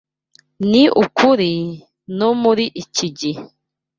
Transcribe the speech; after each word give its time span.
Ni 0.69 0.83
ukuri, 1.03 1.51
no 2.17 2.29
muri 2.41 2.65
iki 2.81 3.07
gihe 3.19 3.41